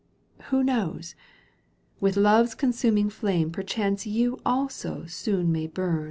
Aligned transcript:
Who 0.45 0.63
knows? 0.63 1.13
with 1.99 2.17
love's 2.17 2.55
consuming 2.55 3.11
flame 3.11 3.51
Perchance 3.51 4.07
you 4.07 4.39
also 4.43 5.05
soon 5.05 5.51
may 5.51 5.67
bum. 5.67 5.99